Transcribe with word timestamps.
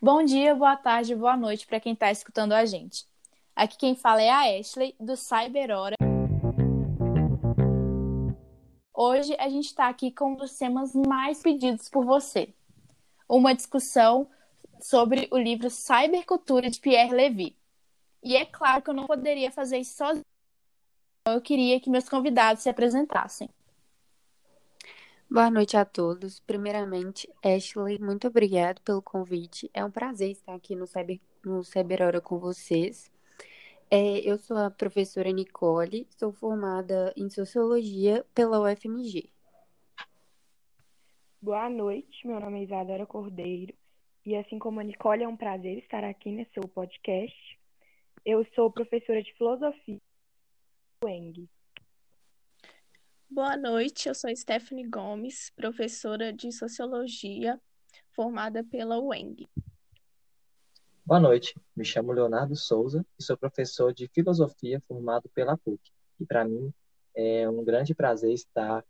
Bom 0.00 0.24
dia, 0.24 0.54
boa 0.54 0.76
tarde, 0.76 1.14
boa 1.14 1.36
noite 1.36 1.66
para 1.66 1.80
quem 1.80 1.92
está 1.92 2.10
escutando 2.10 2.52
a 2.52 2.64
gente. 2.64 3.04
Aqui 3.54 3.76
quem 3.76 3.96
fala 3.96 4.22
é 4.22 4.30
a 4.30 4.58
Ashley, 4.58 4.94
do 5.00 5.16
Cyber 5.16 5.70
Hora. 5.70 5.96
Hoje 8.94 9.34
a 9.38 9.48
gente 9.48 9.66
está 9.66 9.88
aqui 9.88 10.12
com 10.12 10.32
um 10.32 10.36
dos 10.36 10.56
temas 10.56 10.94
mais 10.94 11.42
pedidos 11.42 11.88
por 11.88 12.04
você. 12.04 12.54
Uma 13.28 13.54
discussão 13.54 14.28
sobre 14.80 15.28
o 15.32 15.38
livro 15.38 15.68
Cybercultura 15.68 16.70
de 16.70 16.78
Pierre 16.78 17.12
Levy. 17.12 17.56
E 18.22 18.36
é 18.36 18.44
claro 18.44 18.82
que 18.82 18.90
eu 18.90 18.94
não 18.94 19.06
poderia 19.06 19.50
fazer 19.50 19.78
isso 19.78 19.96
sozinho. 19.96 20.24
Eu 21.26 21.40
queria 21.40 21.80
que 21.80 21.90
meus 21.90 22.08
convidados 22.08 22.62
se 22.62 22.68
apresentassem. 22.68 23.50
Boa 25.30 25.50
noite 25.50 25.76
a 25.76 25.84
todos. 25.84 26.40
Primeiramente, 26.40 27.28
Ashley, 27.44 27.98
muito 27.98 28.26
obrigado 28.26 28.80
pelo 28.80 29.02
convite. 29.02 29.70
É 29.74 29.84
um 29.84 29.90
prazer 29.90 30.30
estar 30.30 30.54
aqui 30.54 30.74
no 30.74 30.86
Cyber, 30.86 31.20
no 31.44 31.62
Cyber 31.62 32.00
Hora 32.00 32.18
com 32.18 32.38
vocês. 32.38 33.12
É, 33.90 34.20
eu 34.20 34.38
sou 34.38 34.56
a 34.56 34.70
professora 34.70 35.30
Nicole, 35.30 36.06
sou 36.16 36.32
formada 36.32 37.12
em 37.14 37.28
Sociologia 37.28 38.24
pela 38.34 38.58
UFMG. 38.58 39.30
Boa 41.42 41.68
noite, 41.68 42.26
meu 42.26 42.40
nome 42.40 42.60
é 42.60 42.64
Isadora 42.64 43.04
Cordeiro 43.04 43.74
e 44.24 44.34
assim 44.34 44.58
como 44.58 44.80
a 44.80 44.82
Nicole, 44.82 45.24
é 45.24 45.28
um 45.28 45.36
prazer 45.36 45.76
estar 45.76 46.04
aqui 46.04 46.32
nesse 46.32 46.52
seu 46.52 46.66
podcast. 46.66 47.58
Eu 48.24 48.46
sou 48.54 48.72
professora 48.72 49.22
de 49.22 49.32
Filosofia 49.34 50.00
UENG. 51.04 51.48
Boa 53.30 53.58
noite, 53.58 54.08
eu 54.08 54.14
sou 54.14 54.34
Stephanie 54.34 54.88
Gomes, 54.88 55.50
professora 55.54 56.32
de 56.32 56.50
Sociologia, 56.50 57.60
formada 58.12 58.64
pela 58.64 58.98
UENG. 58.98 59.46
Boa 61.04 61.20
noite, 61.20 61.54
me 61.76 61.84
chamo 61.84 62.10
Leonardo 62.10 62.56
Souza 62.56 63.04
e 63.18 63.22
sou 63.22 63.36
professor 63.36 63.92
de 63.92 64.08
Filosofia 64.08 64.80
formado 64.88 65.28
pela 65.28 65.58
PUC. 65.58 65.92
E 66.18 66.24
para 66.24 66.42
mim 66.42 66.72
é 67.14 67.46
um 67.48 67.62
grande 67.62 67.94
prazer 67.94 68.32
estar 68.32 68.82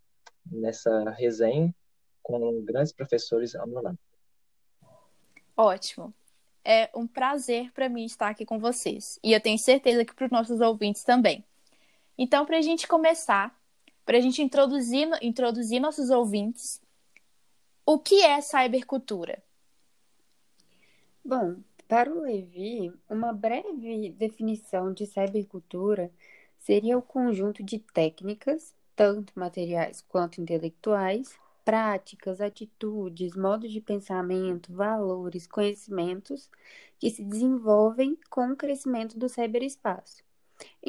nessa 0.47 1.11
resenha 1.11 1.75
com 2.23 2.63
grandes 2.63 2.93
professores 2.93 3.57
ao 3.57 3.67
meu 3.67 3.83
lado. 3.83 3.99
Ótimo. 5.57 6.15
É 6.65 6.89
um 6.95 7.09
prazer 7.09 7.73
para 7.73 7.89
mim 7.89 8.05
estar 8.05 8.29
aqui 8.29 8.47
com 8.47 8.61
vocês. 8.61 9.19
E 9.23 9.33
eu 9.33 9.41
tenho 9.41 9.59
certeza 9.59 10.05
que 10.05 10.15
para 10.15 10.27
os 10.27 10.31
nossos 10.31 10.61
ouvintes 10.61 11.03
também. 11.03 11.45
Então, 12.17 12.47
para 12.47 12.59
a 12.59 12.63
gente 12.63 12.87
começar, 12.87 13.58
para 14.09 14.17
a 14.17 14.21
gente 14.23 14.41
introduzir, 14.41 15.07
introduzir 15.21 15.79
nossos 15.79 16.09
ouvintes. 16.09 16.81
O 17.85 17.99
que 17.99 18.23
é 18.23 18.41
cybercultura? 18.41 19.43
Bom, 21.23 21.57
para 21.87 22.11
o 22.11 22.23
Levi, 22.23 22.91
uma 23.07 23.35
breve 23.35 24.09
definição 24.09 24.95
de 24.95 25.05
cybercultura 25.05 26.11
seria 26.59 26.97
o 26.97 27.03
conjunto 27.03 27.63
de 27.63 27.81
técnicas, 27.81 28.75
tanto 28.97 29.39
materiais 29.39 30.03
quanto 30.09 30.41
intelectuais, 30.41 31.39
práticas, 31.63 32.41
atitudes, 32.41 33.37
modos 33.37 33.71
de 33.71 33.83
pensamento, 33.83 34.73
valores, 34.73 35.47
conhecimentos 35.47 36.49
que 36.99 37.11
se 37.11 37.23
desenvolvem 37.23 38.19
com 38.31 38.53
o 38.53 38.57
crescimento 38.57 39.19
do 39.19 39.29
cyberespaço. 39.29 40.27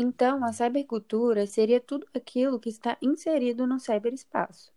Então, 0.01 0.45
a 0.45 0.53
cybercultura 0.53 1.45
seria 1.45 1.81
tudo 1.81 2.07
aquilo 2.13 2.57
que 2.57 2.69
está 2.69 2.97
inserido 3.01 3.67
no 3.67 3.81
cyberespaço. 3.81 4.71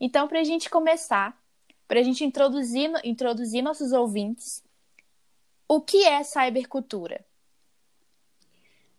Então, 0.00 0.26
para 0.26 0.40
a 0.40 0.42
gente 0.42 0.70
começar, 0.70 1.38
para 1.86 2.00
a 2.00 2.02
gente 2.02 2.24
introduzir, 2.24 2.90
introduzir 3.04 3.60
nossos 3.60 3.92
ouvintes, 3.92 4.64
o 5.68 5.82
que 5.82 6.02
é 6.06 6.22
cybercultura? 6.22 7.22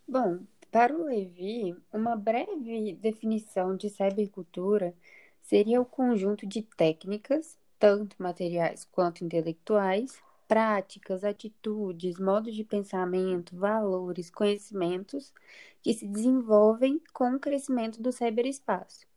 Bom, 0.08 0.42
para 0.72 0.96
o 0.96 1.06
Levi, 1.06 1.76
uma 1.92 2.16
breve 2.16 2.94
definição 2.94 3.76
de 3.76 3.90
cybercultura 3.90 4.94
seria 5.42 5.82
o 5.82 5.86
conjunto 5.86 6.46
de 6.46 6.62
técnicas, 6.62 7.58
tanto 7.80 8.22
materiais 8.22 8.88
quanto 8.92 9.26
intelectuais, 9.26 10.22
práticas, 10.52 11.24
atitudes, 11.24 12.20
modos 12.20 12.54
de 12.54 12.66
pensamento, 12.66 13.56
valores, 13.56 14.30
conhecimentos 14.30 15.34
que 15.82 15.94
se 15.94 16.06
desenvolvem 16.06 17.02
com 17.14 17.36
o 17.36 17.40
crescimento 17.40 18.02
do 18.02 18.12
cyberespaço. 18.12 19.08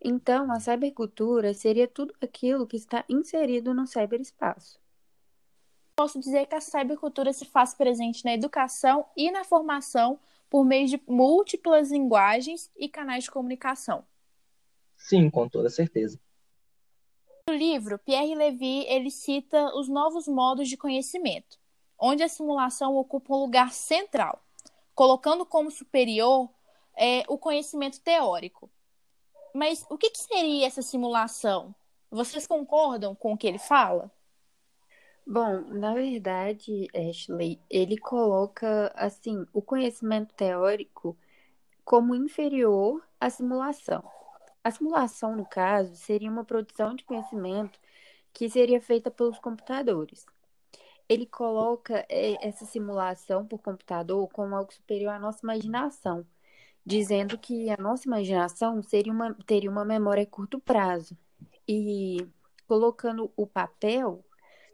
Então, 0.00 0.52
a 0.52 0.60
cybercultura 0.60 1.52
seria 1.54 1.88
tudo 1.88 2.14
aquilo 2.20 2.68
que 2.68 2.76
está 2.76 3.04
inserido 3.08 3.74
no 3.74 3.84
cyberespaço. 3.84 4.78
Posso 5.96 6.20
dizer 6.20 6.46
que 6.46 6.54
a 6.54 6.60
cybercultura 6.60 7.32
se 7.32 7.46
faz 7.46 7.74
presente 7.74 8.24
na 8.24 8.34
educação 8.34 9.06
e 9.16 9.28
na 9.32 9.42
formação 9.42 10.20
por 10.48 10.64
meio 10.64 10.86
de 10.86 11.02
múltiplas 11.08 11.90
linguagens 11.90 12.70
e 12.76 12.88
canais 12.88 13.24
de 13.24 13.32
comunicação. 13.32 14.06
Sim, 14.96 15.30
com 15.30 15.48
toda 15.48 15.68
certeza. 15.68 16.16
No 17.48 17.54
livro, 17.54 17.96
Pierre 18.00 18.34
Levy 18.34 18.84
ele 18.88 19.08
cita 19.08 19.72
os 19.76 19.88
novos 19.88 20.26
modos 20.26 20.68
de 20.68 20.76
conhecimento, 20.76 21.56
onde 21.96 22.24
a 22.24 22.28
simulação 22.28 22.96
ocupa 22.96 23.32
um 23.32 23.38
lugar 23.38 23.72
central, 23.72 24.42
colocando 24.96 25.46
como 25.46 25.70
superior 25.70 26.50
é, 26.98 27.22
o 27.28 27.38
conhecimento 27.38 28.00
teórico. 28.00 28.68
Mas 29.54 29.86
o 29.88 29.96
que, 29.96 30.10
que 30.10 30.18
seria 30.18 30.66
essa 30.66 30.82
simulação? 30.82 31.72
Vocês 32.10 32.48
concordam 32.48 33.14
com 33.14 33.32
o 33.32 33.38
que 33.38 33.46
ele 33.46 33.60
fala? 33.60 34.10
Bom, 35.24 35.60
na 35.68 35.94
verdade, 35.94 36.88
Ashley, 36.92 37.60
ele 37.70 37.96
coloca 37.96 38.92
assim 38.96 39.46
o 39.52 39.62
conhecimento 39.62 40.34
teórico 40.34 41.16
como 41.84 42.12
inferior 42.12 43.00
à 43.20 43.30
simulação. 43.30 44.02
A 44.66 44.70
simulação, 44.72 45.36
no 45.36 45.46
caso, 45.46 45.94
seria 45.94 46.28
uma 46.28 46.44
produção 46.44 46.92
de 46.92 47.04
conhecimento 47.04 47.78
que 48.32 48.50
seria 48.50 48.80
feita 48.80 49.12
pelos 49.12 49.38
computadores. 49.38 50.26
Ele 51.08 51.24
coloca 51.24 52.04
é, 52.08 52.44
essa 52.44 52.66
simulação 52.66 53.46
por 53.46 53.60
computador 53.60 54.28
como 54.32 54.56
algo 54.56 54.72
superior 54.72 55.12
à 55.12 55.20
nossa 55.20 55.38
imaginação, 55.44 56.26
dizendo 56.84 57.38
que 57.38 57.70
a 57.70 57.76
nossa 57.76 58.08
imaginação 58.08 58.82
seria 58.82 59.12
uma, 59.12 59.34
teria 59.46 59.70
uma 59.70 59.84
memória 59.84 60.24
a 60.24 60.26
curto 60.26 60.58
prazo. 60.58 61.16
E 61.68 62.26
colocando 62.66 63.30
o 63.36 63.46
papel, 63.46 64.24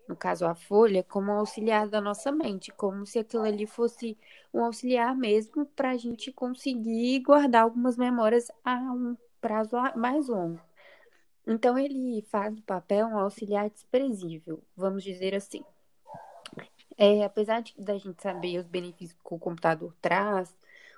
no 0.08 0.16
caso 0.16 0.46
a 0.46 0.54
folha, 0.54 1.02
como 1.04 1.32
auxiliar 1.32 1.86
da 1.86 2.00
nossa 2.00 2.32
mente, 2.32 2.72
como 2.72 3.04
se 3.04 3.18
aquilo 3.18 3.42
ali 3.42 3.66
fosse 3.66 4.16
um 4.54 4.64
auxiliar 4.64 5.14
mesmo 5.14 5.66
para 5.66 5.90
a 5.90 5.98
gente 5.98 6.32
conseguir 6.32 7.20
guardar 7.20 7.64
algumas 7.64 7.98
memórias 7.98 8.50
a 8.64 8.76
um 8.90 9.14
prazo 9.42 9.76
mais 9.96 10.28
longo. 10.28 10.58
Então, 11.46 11.76
ele 11.76 12.22
faz 12.30 12.54
do 12.54 12.62
papel 12.62 13.08
um 13.08 13.18
auxiliar 13.18 13.68
desprezível, 13.68 14.62
vamos 14.76 15.02
dizer 15.02 15.34
assim. 15.34 15.62
É, 16.96 17.24
apesar 17.24 17.60
de, 17.62 17.74
da 17.76 17.98
gente 17.98 18.22
saber 18.22 18.58
os 18.58 18.66
benefícios 18.66 19.18
que 19.20 19.34
o 19.34 19.38
computador 19.38 19.92
traz, 20.00 20.54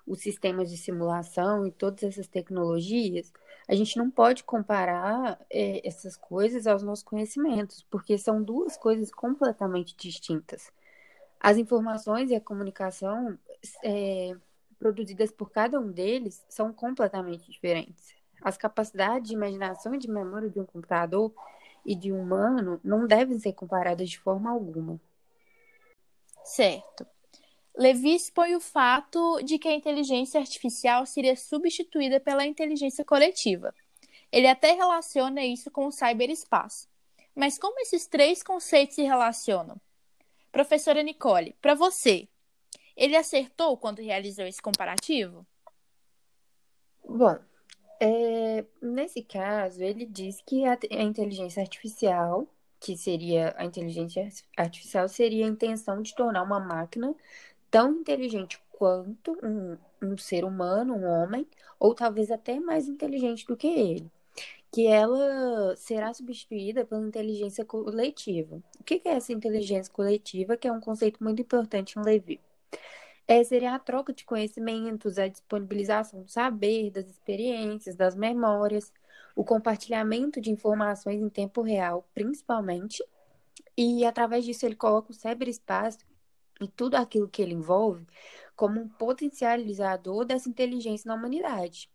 os 0.06 0.21
sistemas 0.21 0.71
de 0.71 0.77
simulação 0.77 1.66
e 1.66 1.72
todas 1.72 2.03
essas 2.03 2.28
tecnologias, 2.28 3.32
a 3.66 3.75
gente 3.75 3.97
não 3.97 4.10
pode 4.10 4.44
comparar 4.44 5.41
é, 5.49 5.87
essas 5.87 6.15
coisas 6.15 6.66
aos 6.66 6.82
nossos 6.82 7.03
conhecimentos, 7.03 7.82
porque 7.91 8.19
são 8.19 8.43
duas 8.43 8.76
coisas 8.76 9.11
completamente 9.11 9.97
distintas. 9.97 10.71
As 11.41 11.56
informações 11.56 12.31
e 12.31 12.34
a 12.34 12.41
comunicação 12.41 13.38
é, 13.82 14.37
produzidas 14.78 15.31
por 15.31 15.50
cada 15.50 15.81
um 15.81 15.91
deles 15.91 16.44
são 16.49 16.72
completamente 16.72 17.50
diferentes. 17.50 18.15
As 18.44 18.59
capacidades 18.59 19.28
de 19.28 19.34
imaginação 19.34 19.94
e 19.94 19.99
de 19.99 20.10
memória 20.10 20.50
de 20.50 20.60
um 20.60 20.66
computador 20.66 21.32
e 21.84 21.94
de 21.94 22.12
um 22.12 22.21
humano 22.21 22.78
não 22.84 23.06
devem 23.06 23.38
ser 23.38 23.55
comparadas 23.55 24.11
de 24.11 24.19
forma 24.19 24.50
alguma. 24.50 25.00
Certo. 26.44 27.06
Levi 27.75 28.14
expõe 28.14 28.55
o 28.55 28.61
fato 28.61 29.41
de 29.43 29.58
que 29.58 29.67
a 29.67 29.75
inteligência 29.75 30.38
artificial 30.38 31.06
seria 31.06 31.35
substituída 31.35 32.20
pela 32.20 32.46
inteligência 32.46 33.02
coletiva. 33.02 33.75
Ele 34.31 34.46
até 34.46 34.73
relaciona 34.73 35.43
isso 35.43 35.70
com 35.70 35.87
o 35.87 35.93
cyberespaço. 35.93 36.87
Mas 37.35 37.58
como 37.58 37.81
esses 37.81 38.06
três 38.06 38.43
conceitos 38.43 38.94
se 38.94 39.02
relacionam? 39.02 39.81
Professora 40.52 41.02
Nicole, 41.02 41.56
para 41.61 41.75
você, 41.75 42.29
ele 42.94 43.17
acertou 43.17 43.76
quando 43.76 44.02
realizou 44.02 44.44
esse 44.44 44.62
comparativo? 44.62 45.44
Bom, 47.05 47.38
é, 48.00 48.64
nesse 48.82 49.23
caso, 49.23 49.82
ele 49.82 50.06
diz 50.06 50.41
que 50.46 50.64
a, 50.67 50.79
a 50.93 51.02
inteligência 51.02 51.62
artificial, 51.62 52.46
que 52.81 52.96
seria 52.96 53.55
a 53.58 53.64
inteligência 53.64 54.29
artificial, 54.56 55.08
seria 55.08 55.46
a 55.46 55.49
intenção 55.49 56.02
de 56.02 56.14
tornar 56.14 56.43
uma 56.43 56.61
máquina 56.61 57.14
tão 57.70 57.93
inteligente 58.00 58.61
quanto 58.73 59.38
um, 59.43 59.79
um 60.02 60.19
ser 60.19 60.44
humano, 60.44 60.94
um 60.96 61.05
homem, 61.06 61.46
ou 61.79 61.94
talvez 61.94 62.31
até 62.31 62.61
mais 62.61 62.88
inteligente 62.88 63.46
do 63.46 63.56
que 63.56 63.69
ele. 63.69 64.11
que 64.73 64.87
ela 64.87 65.76
será 65.76 66.12
substituída 66.14 66.85
pela 66.85 67.06
inteligência 67.06 67.64
coletiva. 67.64 68.62
O 68.81 68.85
que 68.85 69.00
é 69.05 69.11
essa 69.12 69.32
inteligência 69.32 69.93
coletiva, 69.93 70.56
que 70.56 70.67
é 70.69 70.73
um 70.73 70.81
conceito 70.81 71.23
muito 71.23 71.41
importante 71.43 71.96
no 71.96 72.05
Levi? 72.05 72.41
É, 73.26 73.43
seria 73.43 73.75
a 73.75 73.79
troca 73.79 74.12
de 74.12 74.25
conhecimentos, 74.25 75.19
a 75.19 75.29
disponibilização 75.29 76.23
do 76.23 76.31
saber, 76.31 76.91
das 76.91 77.09
experiências, 77.09 77.97
das 77.97 78.15
memórias, 78.15 78.93
o 79.35 79.44
compartilhamento 79.44 80.41
de 80.41 80.50
informações 80.50 81.21
em 81.21 81.29
tempo 81.31 81.62
real, 81.62 82.06
principalmente, 82.15 83.03
e 83.76 84.05
através 84.05 84.44
disso 84.44 84.67
ele 84.67 84.76
coloca 84.76 85.11
o 85.11 85.15
cyberespaço 85.15 85.99
e 86.61 86.69
tudo 86.69 86.97
aquilo 86.97 87.29
que 87.29 87.43
ele 87.43 87.55
envolve 87.55 88.06
como 88.55 88.81
um 88.81 88.88
potencializador 88.88 90.25
dessa 90.25 90.49
inteligência 90.49 91.09
na 91.09 91.15
humanidade. 91.15 91.91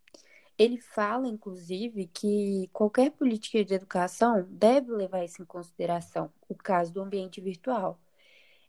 Ele 0.58 0.78
fala, 0.78 1.28
inclusive, 1.28 2.08
que 2.08 2.70
qualquer 2.74 3.12
política 3.12 3.64
de 3.64 3.74
educação 3.74 4.46
deve 4.50 4.92
levar 4.92 5.24
isso 5.24 5.42
em 5.42 5.46
consideração, 5.46 6.30
o 6.50 6.56
caso 6.56 6.92
do 6.92 7.02
ambiente 7.02 7.40
virtual. 7.40 7.98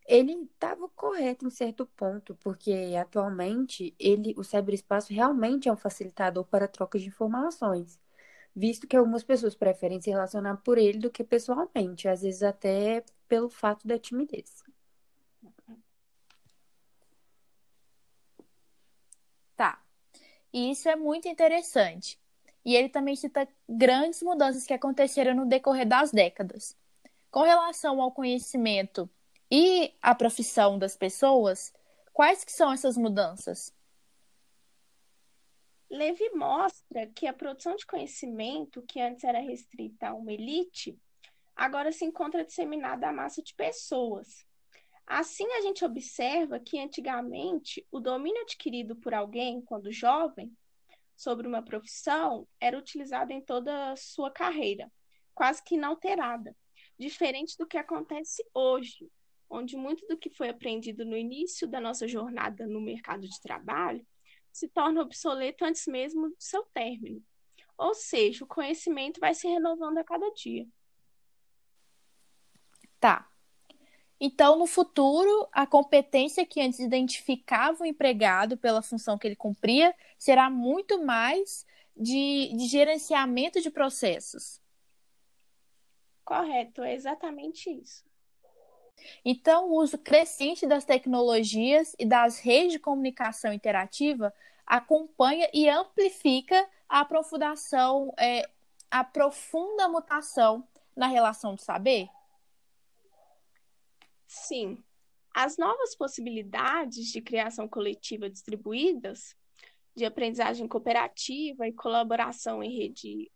Ele 0.07 0.33
estava 0.33 0.89
correto 0.89 1.47
em 1.47 1.51
certo 1.51 1.87
ponto, 1.87 2.35
porque 2.37 2.73
atualmente 3.01 3.95
ele, 3.99 4.35
o 4.37 4.43
cyberespaço 4.43 5.13
realmente 5.13 5.69
é 5.69 5.73
um 5.73 5.77
facilitador 5.77 6.45
para 6.45 6.65
a 6.65 6.69
troca 6.69 6.99
de 6.99 7.07
informações, 7.09 7.99
visto 8.55 8.87
que 8.89 8.97
algumas 8.97 9.23
pessoas 9.23 9.55
preferem 9.55 10.01
se 10.01 10.11
relacionar 10.11 10.57
por 10.59 10.79
ele 10.79 10.99
do 10.99 11.11
que 11.11 11.23
pessoalmente, 11.25 12.09
às 12.09 12.23
vezes 12.23 12.43
até 12.43 13.05
pelo 13.29 13.49
fato 13.49 13.87
da 13.87 13.99
timidez. 13.99 14.65
Tá. 19.57 19.81
E 20.53 20.71
isso 20.73 20.89
é 20.89 20.97
muito 20.97 21.29
interessante. 21.29 22.19
E 22.65 22.75
ele 22.75 22.89
também 22.89 23.17
cita 23.17 23.49
grandes 23.69 24.23
mudanças 24.23 24.67
que 24.67 24.73
aconteceram 24.75 25.35
no 25.35 25.47
decorrer 25.47 25.87
das 25.87 26.11
décadas. 26.11 26.77
Com 27.31 27.43
relação 27.43 28.01
ao 28.01 28.13
conhecimento 28.13 29.09
e 29.51 29.93
à 30.01 30.15
profissão 30.15 30.79
das 30.79 30.97
pessoas, 30.97 31.73
quais 32.13 32.45
que 32.45 32.53
são 32.53 32.73
essas 32.73 32.97
mudanças? 32.97 33.75
Levi 35.91 36.31
mostra 36.31 37.09
que 37.09 37.27
a 37.27 37.33
produção 37.33 37.75
de 37.75 37.85
conhecimento, 37.85 38.83
que 38.83 39.01
antes 39.01 39.25
era 39.25 39.41
restrita 39.41 40.09
a 40.09 40.15
uma 40.15 40.33
elite, 40.33 40.97
agora 41.57 41.91
se 41.91 42.05
encontra 42.05 42.45
disseminada 42.45 43.09
à 43.09 43.13
massa 43.13 43.43
de 43.43 43.53
pessoas. 43.55 44.47
Assim, 45.05 45.45
a 45.55 45.63
gente 45.63 45.85
observa 45.85 46.61
que 46.61 46.79
antigamente 46.79 47.85
o 47.91 47.99
domínio 47.99 48.43
adquirido 48.43 48.95
por 48.95 49.13
alguém 49.13 49.61
quando 49.61 49.91
jovem 49.91 50.57
sobre 51.17 51.49
uma 51.49 51.61
profissão 51.61 52.47
era 52.61 52.79
utilizado 52.79 53.33
em 53.33 53.41
toda 53.41 53.91
a 53.91 53.97
sua 53.97 54.31
carreira, 54.31 54.89
quase 55.35 55.61
que 55.65 55.75
inalterada, 55.75 56.57
diferente 56.97 57.59
do 57.59 57.67
que 57.67 57.77
acontece 57.77 58.47
hoje, 58.55 59.11
onde 59.51 59.77
muito 59.77 60.07
do 60.07 60.17
que 60.17 60.31
foi 60.31 60.49
aprendido 60.49 61.05
no 61.05 61.17
início 61.17 61.67
da 61.67 61.81
nossa 61.81 62.07
jornada 62.07 62.67
no 62.67 62.81
mercado 62.81 63.29
de 63.29 63.41
trabalho 63.41 64.07
se 64.53 64.69
torna 64.69 65.03
obsoleto 65.03 65.65
antes 65.65 65.87
mesmo 65.87 66.29
do 66.29 66.37
seu 66.39 66.63
término. 66.73 67.23
Ou 67.77 67.95
seja, 67.95 68.45
o 68.45 68.49
conhecimento 68.49 69.21
vai 69.21 69.35
se 69.35 69.49
renovando 69.49 69.99
a 69.99 70.05
cada 70.05 70.31
dia. 70.31 70.67
Tá. 72.99 73.29
Então, 74.21 74.59
no 74.59 74.67
futuro, 74.67 75.49
a 75.51 75.67
competência 75.67 76.45
que 76.45 76.61
antes 76.61 76.79
identificava 76.79 77.83
o 77.83 77.87
empregado 77.87 78.57
pela 78.57 78.83
função 78.83 79.17
que 79.17 79.27
ele 79.27 79.37
cumpria 79.37 79.95
será 80.19 80.51
muito 80.51 81.03
mais 81.03 81.67
de, 81.97 82.55
de 82.55 82.67
gerenciamento 82.67 83.63
de 83.63 83.71
processos. 83.71 84.61
Correto, 86.23 86.83
é 86.83 86.95
exatamente 86.95 87.71
isso. 87.71 88.10
Então, 89.25 89.71
o 89.71 89.77
uso 89.77 89.99
crescente 89.99 90.67
das 90.67 90.85
tecnologias 90.85 91.95
e 91.99 92.07
das 92.07 92.39
redes 92.39 92.73
de 92.73 92.79
comunicação 92.79 93.53
interativa 93.53 94.33
acompanha 94.67 95.49
e 95.53 95.69
amplifica 95.69 96.69
a 96.89 97.01
aprofundação, 97.01 98.13
é, 98.19 98.49
a 98.91 99.03
profunda 99.05 99.89
mutação 99.89 100.67
na 100.97 101.07
relação 101.07 101.55
do 101.55 101.61
saber? 101.61 102.09
Sim. 104.27 104.83
As 105.35 105.57
novas 105.57 105.95
possibilidades 105.95 107.07
de 107.07 107.21
criação 107.21 107.69
coletiva 107.69 108.29
distribuídas, 108.29 109.37
de 109.95 110.05
aprendizagem 110.05 110.67
cooperativa 110.67 111.67
e 111.67 111.73
colaboração 111.73 112.63
em 112.63 112.77
rede 112.77 113.31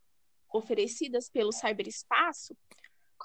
oferecidas 0.53 1.29
pelo 1.29 1.53
cyberespaço 1.53 2.57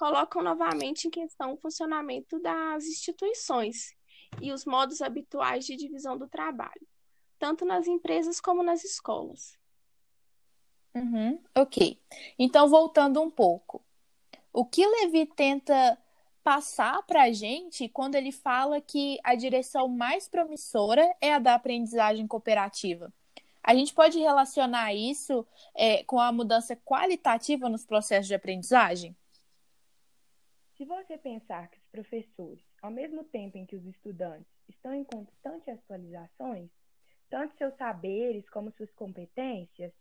colocam 0.00 0.42
novamente 0.42 1.06
em 1.06 1.10
questão 1.10 1.52
o 1.52 1.58
funcionamento 1.58 2.40
das 2.40 2.86
instituições 2.86 3.94
e 4.40 4.50
os 4.50 4.64
modos 4.64 5.02
habituais 5.02 5.66
de 5.66 5.76
divisão 5.76 6.16
do 6.16 6.26
trabalho, 6.26 6.88
tanto 7.38 7.66
nas 7.66 7.86
empresas 7.86 8.40
como 8.40 8.62
nas 8.62 8.82
escolas. 8.82 9.58
Uhum, 10.94 11.38
ok. 11.54 12.00
Então, 12.38 12.66
voltando 12.66 13.20
um 13.20 13.30
pouco, 13.30 13.84
o 14.50 14.64
que 14.64 14.86
Levi 14.86 15.26
tenta 15.26 15.98
passar 16.42 17.02
para 17.02 17.24
a 17.24 17.32
gente 17.32 17.86
quando 17.86 18.14
ele 18.14 18.32
fala 18.32 18.80
que 18.80 19.18
a 19.22 19.34
direção 19.34 19.86
mais 19.86 20.26
promissora 20.26 21.14
é 21.20 21.34
a 21.34 21.38
da 21.38 21.54
aprendizagem 21.54 22.26
cooperativa? 22.26 23.12
A 23.62 23.74
gente 23.74 23.92
pode 23.92 24.18
relacionar 24.18 24.94
isso 24.94 25.46
é, 25.74 26.02
com 26.04 26.18
a 26.18 26.32
mudança 26.32 26.74
qualitativa 26.74 27.68
nos 27.68 27.84
processos 27.84 28.28
de 28.28 28.34
aprendizagem? 28.34 29.14
Se 30.80 30.86
você 30.86 31.18
pensar 31.18 31.68
que 31.68 31.76
os 31.76 31.86
professores, 31.88 32.64
ao 32.80 32.90
mesmo 32.90 33.22
tempo 33.24 33.58
em 33.58 33.66
que 33.66 33.76
os 33.76 33.84
estudantes 33.84 34.50
estão 34.66 34.94
em 34.94 35.04
constantes 35.04 35.68
atualizações, 35.68 36.70
tanto 37.28 37.54
seus 37.58 37.76
saberes 37.76 38.48
como 38.48 38.72
suas 38.72 38.90
competências 38.94 39.92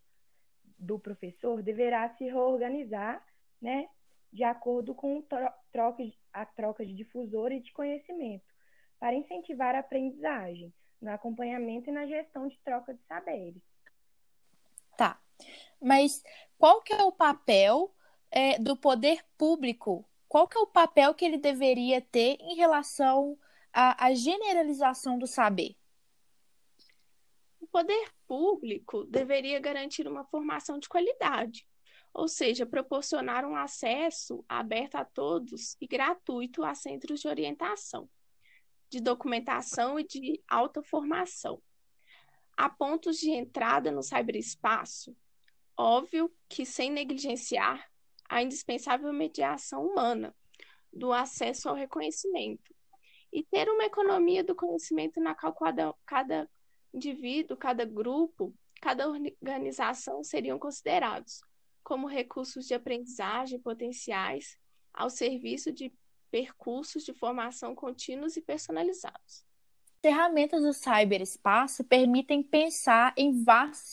do 0.77 0.97
professor 0.97 1.61
deverá 1.61 2.15
se 2.15 2.23
reorganizar, 2.23 3.21
né, 3.61 3.89
de 4.31 4.45
acordo 4.45 4.95
com 4.95 5.21
troca, 5.69 6.01
a 6.31 6.45
troca 6.45 6.85
de 6.85 6.93
difusores 6.93 7.61
de 7.61 7.73
conhecimento, 7.73 8.45
para 8.97 9.13
incentivar 9.13 9.75
a 9.75 9.79
aprendizagem, 9.79 10.73
no 11.01 11.11
acompanhamento 11.11 11.89
e 11.89 11.91
na 11.91 12.07
gestão 12.07 12.47
de 12.47 12.57
troca 12.59 12.93
de 12.93 13.03
saberes. 13.03 13.61
Tá. 14.95 15.19
Mas 15.81 16.23
qual 16.57 16.81
que 16.81 16.93
é 16.93 17.03
o 17.03 17.11
papel 17.11 17.93
é, 18.31 18.57
do 18.57 18.77
poder 18.77 19.25
público 19.37 20.08
qual 20.29 20.47
que 20.47 20.57
é 20.57 20.61
o 20.61 20.67
papel 20.67 21.15
que 21.15 21.25
ele 21.25 21.39
deveria 21.39 21.99
ter 21.99 22.37
em 22.39 22.55
relação 22.55 23.37
à, 23.73 24.05
à 24.05 24.13
generalização 24.13 25.17
do 25.17 25.25
saber? 25.25 25.75
O 27.59 27.65
poder 27.65 28.13
público 28.27 29.05
deveria 29.05 29.59
garantir 29.59 30.07
uma 30.07 30.23
formação 30.23 30.77
de 30.77 30.87
qualidade, 30.87 31.67
ou 32.13 32.27
seja, 32.27 32.65
proporcionar 32.65 33.43
um 33.43 33.55
acesso 33.55 34.45
aberto 34.47 34.95
a 34.95 35.03
todos 35.03 35.75
e 35.81 35.87
gratuito 35.87 36.63
a 36.63 36.75
centros 36.75 37.21
de 37.21 37.27
orientação, 37.27 38.07
de 38.87 39.01
documentação 39.01 39.99
e 39.99 40.05
de 40.05 40.43
alta 40.47 40.83
formação. 40.83 41.59
Há 42.55 42.69
pontos 42.69 43.17
de 43.17 43.31
entrada 43.31 43.91
no 43.91 44.03
cyberespaço, 44.03 45.15
óbvio 45.75 46.31
que 46.47 46.67
sem 46.67 46.91
negligenciar 46.91 47.89
a 48.29 48.43
indispensável 48.43 49.11
mediação 49.11 49.85
humana 49.85 50.33
do 50.93 51.11
acesso 51.11 51.67
ao 51.67 51.75
reconhecimento 51.75 52.73
e 53.33 53.43
ter 53.43 53.67
uma 53.69 53.85
economia 53.85 54.43
do 54.43 54.55
conhecimento 54.55 55.19
na 55.19 55.35
qual 55.35 55.53
cada, 55.53 55.93
cada 56.05 56.49
indivíduo, 56.93 57.57
cada 57.57 57.85
grupo, 57.85 58.53
cada 58.81 59.07
organização 59.09 60.23
seriam 60.23 60.57
considerados 60.57 61.41
como 61.83 62.07
recursos 62.07 62.67
de 62.67 62.73
aprendizagem 62.73 63.59
potenciais 63.59 64.57
ao 64.93 65.09
serviço 65.09 65.71
de 65.71 65.91
percursos 66.31 67.03
de 67.03 67.13
formação 67.13 67.73
contínuos 67.73 68.37
e 68.37 68.41
personalizados. 68.41 69.45
Ferramentas 70.01 70.61
do 70.63 70.71
cyberespaço 70.71 71.83
permitem 71.83 72.41
pensar 72.41 73.13
em 73.17 73.43
vários 73.43 73.91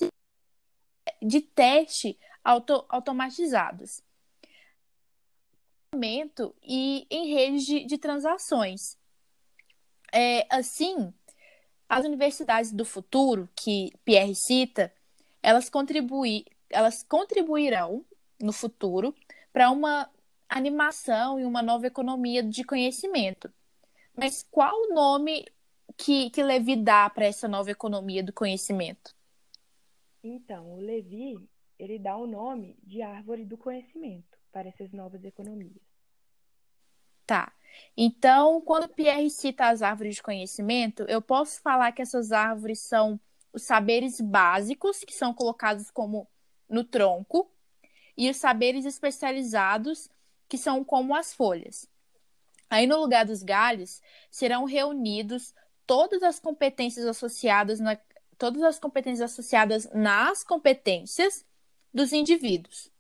de 1.23 1.41
teste 1.41 2.19
auto 2.45 2.85
automatizados 2.89 4.03
e 6.63 7.07
em 7.11 7.35
redes 7.35 7.65
de, 7.65 7.85
de 7.85 7.99
transações. 7.99 8.99
É, 10.13 10.47
assim, 10.51 11.13
as 11.89 12.05
universidades 12.05 12.73
do 12.73 12.85
futuro, 12.85 13.49
que 13.57 13.93
Pierre 14.05 14.35
cita, 14.35 14.93
elas, 15.43 15.69
contribui, 15.69 16.45
elas 16.71 17.03
contribuirão 17.03 18.05
no 18.41 18.53
futuro 18.53 19.15
para 19.53 19.71
uma 19.71 20.11
animação 20.49 21.41
e 21.41 21.45
uma 21.45 21.63
nova 21.63 21.87
economia 21.87 22.43
de 22.43 22.65
conhecimento. 22.65 23.53
Mas 24.15 24.43
qual 24.51 24.75
o 24.75 24.95
nome 24.95 25.47
que, 25.97 26.31
que 26.31 26.43
Levi 26.43 26.77
dá 26.77 27.09
para 27.11 27.27
essa 27.27 27.49
nova 27.49 27.71
economia 27.71 28.23
do 28.23 28.33
conhecimento? 28.33 29.15
Então, 30.23 30.73
o 30.73 30.81
Levi 30.81 31.39
ele 31.79 31.99
dá 31.99 32.17
o 32.17 32.27
nome 32.27 32.79
de 32.83 33.03
árvore 33.03 33.45
do 33.45 33.57
conhecimento 33.57 34.39
para 34.51 34.69
essas 34.69 34.91
novas 34.93 35.23
economias. 35.25 35.86
Tá. 37.27 37.53
Então, 37.97 38.61
quando 38.61 38.89
Pierre 38.89 39.29
cita 39.31 39.69
as 39.69 39.83
árvores 39.83 40.17
de 40.17 40.23
conhecimento, 40.23 41.03
eu 41.09 41.21
posso 41.21 41.61
falar 41.61 41.93
que 41.93 42.03
essas 42.03 42.31
árvores 42.31 42.81
são 42.81 43.19
os 43.53 43.63
saberes 43.63 44.21
básicos, 44.21 45.01
que 45.01 45.15
são 45.15 45.33
colocados 45.35 45.91
como 45.91 46.29
no 46.69 46.85
tronco, 46.85 47.51
e 48.17 48.31
os 48.31 48.37
saberes 48.37 48.85
especializados, 48.85 50.09
que 50.49 50.57
são 50.57 50.85
como 50.85 51.15
as 51.15 51.35
folhas. 51.35 51.89
Aí, 52.69 52.87
no 52.87 52.99
lugar 52.99 53.25
dos 53.25 53.43
galhos, 53.43 54.01
serão 54.31 54.65
reunidos 54.65 55.55
todas 55.87 56.23
as 56.23 56.39
competências 56.39 57.07
associadas 57.07 57.81
na, 57.81 57.99
todas 58.37 58.63
as 58.63 58.79
competências 58.79 59.33
associadas 59.33 59.89
nas 59.93 60.43
competências 60.45 61.45
dos 61.93 62.13
indivíduos. 62.13 62.91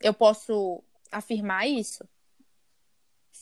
Eu 0.00 0.12
posso 0.12 0.82
afirmar 1.10 1.66
isso? 1.66 2.06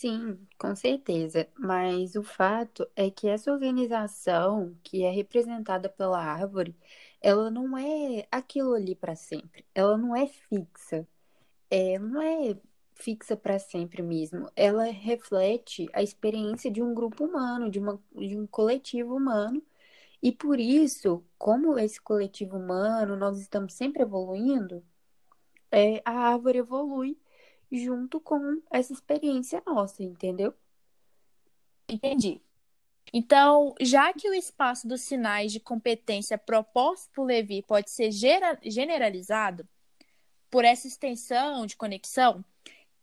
Sim, 0.02 0.48
com 0.58 0.74
certeza. 0.74 1.48
Mas 1.58 2.16
o 2.16 2.22
fato 2.24 2.88
é 2.96 3.08
que 3.10 3.28
essa 3.28 3.52
organização, 3.52 4.76
que 4.82 5.04
é 5.04 5.10
representada 5.10 5.88
pela 5.88 6.18
árvore, 6.20 6.76
ela 7.20 7.50
não 7.50 7.78
é 7.78 8.26
aquilo 8.30 8.74
ali 8.74 8.94
para 8.96 9.14
sempre. 9.14 9.64
Ela 9.74 9.96
não 9.96 10.16
é 10.16 10.26
fixa. 10.26 11.06
É, 11.70 11.98
não 11.98 12.22
é 12.22 12.56
fixa 12.96 13.36
para 13.36 13.58
sempre 13.58 14.02
mesmo. 14.02 14.50
Ela 14.56 14.84
reflete 14.86 15.88
a 15.94 16.02
experiência 16.02 16.70
de 16.70 16.82
um 16.82 16.94
grupo 16.94 17.24
humano, 17.26 17.70
de, 17.70 17.78
uma, 17.80 18.02
de 18.16 18.36
um 18.38 18.46
coletivo 18.46 19.16
humano. 19.16 19.62
E 20.22 20.32
por 20.32 20.60
isso, 20.60 21.24
como 21.38 21.78
esse 21.78 22.00
coletivo 22.00 22.56
humano, 22.58 23.16
nós 23.16 23.40
estamos 23.40 23.74
sempre 23.74 24.02
evoluindo, 24.02 24.84
é, 25.70 26.02
a 26.04 26.12
árvore 26.32 26.58
evolui 26.58 27.18
junto 27.72 28.20
com 28.20 28.60
essa 28.70 28.92
experiência 28.92 29.62
nossa, 29.66 30.02
entendeu? 30.02 30.54
Entendi. 31.88 32.40
Então, 33.12 33.74
já 33.80 34.12
que 34.12 34.28
o 34.28 34.34
espaço 34.34 34.86
dos 34.86 35.00
sinais 35.00 35.52
de 35.52 35.58
competência 35.58 36.36
proposto 36.36 37.10
por 37.12 37.24
Levi 37.24 37.62
pode 37.62 37.90
ser 37.90 38.10
generalizado 38.10 39.66
por 40.50 40.64
essa 40.64 40.86
extensão 40.86 41.66
de 41.66 41.76
conexão, 41.76 42.44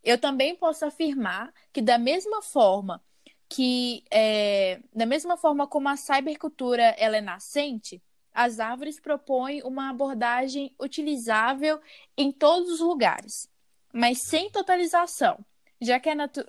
eu 0.04 0.18
também 0.20 0.56
posso 0.56 0.86
afirmar 0.86 1.54
que 1.74 1.82
da 1.82 1.98
mesma 1.98 2.42
forma 2.42 3.04
que 3.50 4.04
é, 4.12 4.80
da 4.94 5.08
mesma 5.08 5.36
forma 5.36 5.66
como 5.66 5.90
a 5.90 5.98
cybercultura 5.98 6.84
ela 6.98 7.18
é 7.18 7.22
nascente, 7.22 8.02
as 8.32 8.60
árvores 8.60 9.00
propõem 9.00 9.64
uma 9.64 9.90
abordagem 9.90 10.74
utilizável 10.80 11.82
em 12.16 12.32
todos 12.32 12.70
os 12.74 12.80
lugares 12.80 13.50
mas 13.94 14.24
sem 14.24 14.50
totalização. 14.50 15.44
Já 15.82 16.00
que 16.00 16.10
é 16.10 16.16
natu... 16.16 16.46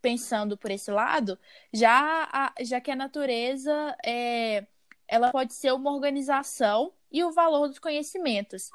pensando 0.00 0.56
por 0.56 0.70
esse 0.70 0.90
lado, 0.90 1.38
já, 1.72 2.28
a... 2.32 2.54
já 2.62 2.80
que 2.80 2.90
a 2.90 2.96
natureza 2.96 3.96
é... 4.04 4.66
ela 5.06 5.30
pode 5.30 5.54
ser 5.54 5.72
uma 5.72 5.92
organização 5.92 6.92
e 7.10 7.22
o 7.24 7.32
valor 7.32 7.68
dos 7.68 7.78
conhecimentos, 7.78 8.70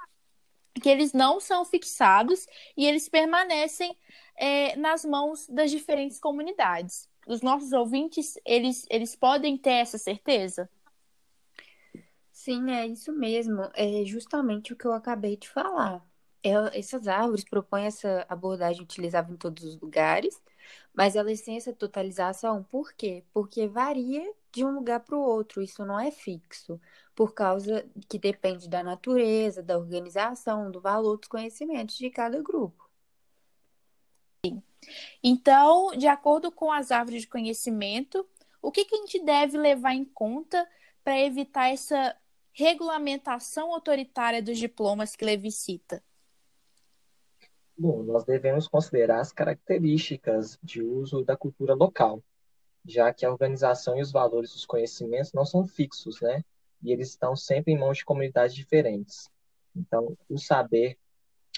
que 0.82 0.90
eles 0.90 1.12
não 1.12 1.40
são 1.40 1.66
fixados 1.66 2.46
e 2.76 2.86
eles 2.86 3.10
permanecem 3.10 3.98
é, 4.36 4.76
nas 4.76 5.04
mãos 5.04 5.48
das 5.48 5.72
diferentes 5.72 6.20
comunidades. 6.20 7.10
Os 7.26 7.42
nossos 7.42 7.74
ouvintes, 7.74 8.40
eles, 8.46 8.86
eles 8.90 9.16
podem 9.16 9.58
ter 9.58 9.72
essa 9.72 9.98
certeza? 9.98 10.70
Sim, 12.32 12.72
é 12.72 12.86
isso 12.86 13.12
mesmo. 13.12 13.70
É 13.74 14.06
justamente 14.06 14.72
o 14.72 14.76
que 14.76 14.86
eu 14.86 14.94
acabei 14.94 15.36
de 15.36 15.50
falar 15.50 16.07
essas 16.74 17.08
árvores 17.08 17.44
propõem 17.44 17.86
essa 17.86 18.26
abordagem 18.30 18.82
utilizável 18.82 19.34
em 19.34 19.38
todos 19.38 19.64
os 19.64 19.80
lugares, 19.80 20.42
mas 20.94 21.14
têm 21.44 21.58
essa 21.58 21.74
totalização, 21.74 22.64
por 22.64 22.94
quê? 22.94 23.24
Porque 23.34 23.68
varia 23.68 24.34
de 24.52 24.66
um 24.66 24.72
lugar 24.72 25.02
para 25.02 25.16
o 25.16 25.22
outro, 25.22 25.62
isso 25.62 25.86
não 25.86 26.00
é 26.00 26.12
fixo, 26.12 26.80
por 27.16 27.34
causa 27.34 27.86
que 28.10 28.18
depende 28.18 28.68
da 28.68 28.84
natureza, 28.84 29.62
da 29.62 29.78
organização, 29.78 30.72
do 30.72 30.82
valor 30.82 31.18
dos 31.18 31.28
conhecimentos 31.28 31.98
de 31.98 32.10
cada 32.10 32.42
grupo. 32.42 32.88
Então, 35.24 35.92
de 35.98 36.08
acordo 36.08 36.52
com 36.52 36.72
as 36.72 36.92
árvores 36.92 37.22
de 37.22 37.28
conhecimento, 37.28 38.28
o 38.62 38.72
que, 38.72 38.86
que 38.86 38.96
a 38.96 38.98
gente 39.00 39.24
deve 39.24 39.58
levar 39.58 39.94
em 39.94 40.06
conta 40.06 40.68
para 41.04 41.20
evitar 41.20 41.70
essa 41.70 42.16
regulamentação 42.52 43.72
autoritária 43.72 44.42
dos 44.42 44.58
diplomas 44.58 45.16
que 45.16 45.26
Levi 45.26 45.52
cita? 45.52 46.04
Bom, 47.78 48.02
nós 48.04 48.24
devemos 48.24 48.68
considerar 48.68 49.20
as 49.20 49.32
características 49.32 50.58
de 50.64 50.82
uso 50.82 51.24
da 51.24 51.38
cultura 51.38 51.76
local, 51.76 52.24
já 52.84 53.14
que 53.14 53.26
a 53.26 53.32
organização 53.32 53.98
e 53.98 54.02
os 54.02 54.12
valores 54.12 54.52
dos 54.54 54.66
conhecimentos 54.66 55.32
não 55.32 55.46
são 55.46 55.68
fixos, 55.68 56.20
né? 56.22 56.44
E 56.82 56.92
eles 56.92 57.10
estão 57.10 57.36
sempre 57.36 57.74
em 57.74 57.78
mãos 57.78 57.98
de 57.98 58.06
comunidades 58.06 58.56
diferentes. 58.56 59.30
Então, 59.76 60.18
o 60.28 60.40
saber 60.40 60.98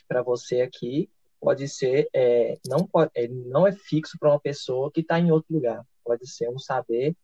para 0.08 0.22
você 0.22 0.62
aqui 0.62 1.10
pode 1.40 1.70
ser 1.70 2.10
é, 2.14 2.58
não 2.68 2.86
pode, 2.86 3.12
ele 3.16 3.34
não 3.46 3.66
é 3.66 3.72
fixo 3.72 4.18
para 4.20 4.30
uma 4.30 4.40
pessoa 4.40 4.92
que 4.92 5.00
está 5.00 5.18
em 5.18 5.32
outro 5.32 5.54
lugar. 5.54 5.86
Pode 6.04 6.28
ser 6.28 6.50
um 6.50 6.60
saber 6.60 7.16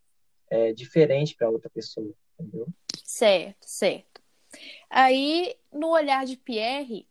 é, 0.50 0.72
diferente 0.72 1.36
para 1.36 1.50
outra 1.50 1.70
pessoa, 1.70 2.14
entendeu? 2.40 2.68
Certo, 3.04 3.66
certo. 3.66 4.22
Aí, 4.90 5.58
no 5.74 5.90
olhar 5.90 6.26
de 6.26 6.38
Pierre, 6.38 7.06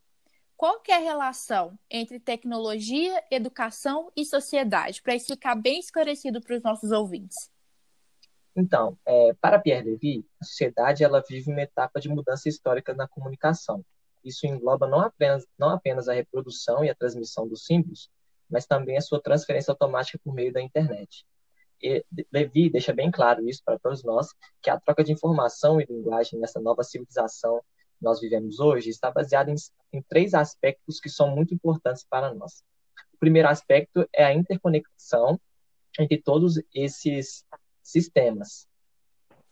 qual 0.56 0.80
que 0.80 0.92
é 0.92 0.96
a 0.96 1.00
relação 1.00 1.78
entre 1.90 2.20
tecnologia, 2.20 3.23
educação 3.30 4.11
e 4.16 4.25
sociedade, 4.25 5.02
para 5.02 5.14
isso 5.14 5.26
ficar 5.26 5.54
bem 5.54 5.78
esclarecido 5.78 6.40
para 6.40 6.56
os 6.56 6.62
nossos 6.62 6.90
ouvintes. 6.90 7.50
Então, 8.56 8.96
é, 9.04 9.34
para 9.40 9.58
Pierre 9.58 9.90
Levy, 9.90 10.25
a 10.40 10.44
sociedade 10.44 11.02
ela 11.02 11.23
vive 11.28 11.50
uma 11.50 11.62
etapa 11.62 12.00
de 12.00 12.08
mudança 12.08 12.49
histórica 12.49 12.94
na 12.94 13.08
comunicação. 13.08 13.84
Isso 14.25 14.46
engloba 14.46 14.87
não 14.87 15.00
apenas, 15.00 15.46
não 15.58 15.70
apenas 15.70 16.08
a 16.08 16.14
reprodução 16.14 16.84
e 16.84 16.88
a 16.88 16.94
transmissão 16.94 17.49
dos 17.49 17.64
símbolos, 17.64 18.08
mas 18.49 18.64
também 18.64 18.96
a 18.96 19.00
sua 19.00 19.20
transferência 19.20 19.73
automática 19.73 20.18
por 20.23 20.32
meio 20.32 20.52
da 20.52 20.62
internet. 20.62 21.26
E 21.82 22.04
Levi 22.32 22.70
deixa 22.70 22.92
bem 22.92 23.11
claro 23.11 23.46
isso 23.46 23.61
para 23.64 23.78
todos 23.78 24.04
nós, 24.04 24.28
que 24.62 24.70
a 24.70 24.78
troca 24.78 25.02
de 25.02 25.12
informação 25.12 25.80
e 25.80 25.84
linguagem 25.84 26.38
nessa 26.38 26.61
nova 26.61 26.82
civilização 26.82 27.61
nós 28.04 28.20
vivemos 28.20 28.61
hoje 28.61 28.90
está 28.90 29.11
baseado 29.11 29.49
em, 29.49 29.56
em 29.92 30.02
três 30.02 30.34
aspectos 30.34 31.00
que 31.00 31.08
são 31.08 31.34
muito 31.34 31.54
importantes 31.54 32.04
para 32.08 32.32
nós. 32.32 32.62
O 33.12 33.18
primeiro 33.18 33.49
aspecto 33.49 34.06
é 34.12 34.25
a 34.25 34.32
interconexão 34.32 35.40
entre 35.99 36.20
todos 36.20 36.61
esses 36.73 37.44
sistemas. 37.82 38.68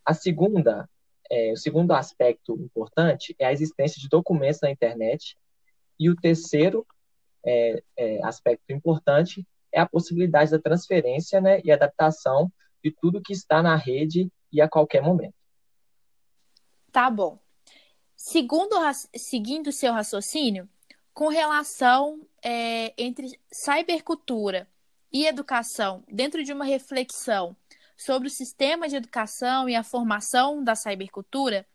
A 0.04 0.14
segunda, 0.14 0.88
é, 1.30 1.52
o 1.52 1.56
segundo 1.56 1.92
aspecto 1.92 2.54
importante 2.54 3.34
é 3.38 3.46
a 3.46 3.52
existência 3.52 4.00
de 4.00 4.08
documentos 4.08 4.60
na 4.60 4.70
internet. 4.70 5.36
E 5.98 6.10
o 6.10 6.16
terceiro 6.16 6.86
é, 7.44 7.82
é, 7.96 8.24
aspecto 8.24 8.72
importante 8.72 9.46
é 9.72 9.80
a 9.80 9.88
possibilidade 9.88 10.50
da 10.50 10.58
transferência 10.58 11.40
né, 11.40 11.60
e 11.64 11.72
adaptação 11.72 12.52
de 12.84 12.90
tudo 13.00 13.22
que 13.22 13.32
está 13.32 13.62
na 13.62 13.76
rede 13.76 14.30
e 14.52 14.60
a 14.60 14.68
qualquer 14.68 15.02
momento. 15.02 15.34
Tá 16.90 17.08
bom. 17.08 17.41
Segundo, 18.24 18.76
seguindo 19.16 19.72
seu 19.72 19.92
raciocínio, 19.92 20.68
com 21.12 21.26
relação 21.26 22.24
é, 22.40 22.94
entre 22.96 23.26
cybercultura 23.50 24.68
e 25.12 25.26
educação, 25.26 26.04
dentro 26.06 26.44
de 26.44 26.52
uma 26.52 26.64
reflexão 26.64 27.56
sobre 27.96 28.28
o 28.28 28.30
sistema 28.30 28.88
de 28.88 28.94
educação 28.94 29.68
e 29.68 29.74
a 29.74 29.82
formação 29.82 30.62
da 30.62 30.76
cybercultura, 30.76 31.66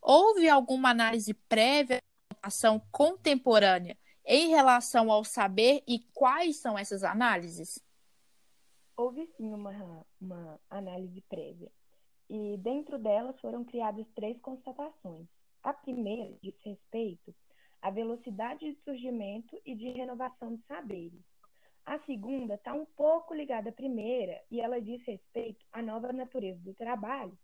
houve 0.00 0.48
alguma 0.48 0.90
análise 0.90 1.34
prévia 1.34 1.96
da 1.96 2.36
educação 2.36 2.80
contemporânea 2.92 3.98
em 4.24 4.50
relação 4.50 5.10
ao 5.10 5.24
saber 5.24 5.82
e 5.84 5.98
quais 6.14 6.60
são 6.60 6.78
essas 6.78 7.02
análises? 7.02 7.82
Houve 8.96 9.26
sim 9.36 9.52
uma, 9.52 10.06
uma 10.20 10.60
análise 10.70 11.20
prévia. 11.22 11.72
E 12.30 12.56
dentro 12.58 13.00
delas 13.00 13.38
foram 13.40 13.64
criadas 13.64 14.06
três 14.14 14.40
constatações. 14.40 15.26
A 15.62 15.72
primeira 15.72 16.36
diz 16.42 16.54
respeito 16.64 17.32
à 17.80 17.90
velocidade 17.90 18.68
de 18.68 18.80
surgimento 18.82 19.60
e 19.64 19.76
de 19.76 19.90
renovação 19.90 20.56
de 20.56 20.62
saberes. 20.66 21.22
A 21.86 22.00
segunda 22.00 22.54
está 22.54 22.74
um 22.74 22.84
pouco 22.84 23.32
ligada 23.32 23.70
à 23.70 23.72
primeira 23.72 24.40
e 24.50 24.60
ela 24.60 24.80
diz 24.80 25.00
respeito 25.04 25.64
à 25.72 25.80
nova 25.80 26.12
natureza 26.12 26.60
do 26.62 26.74
trabalho, 26.74 27.36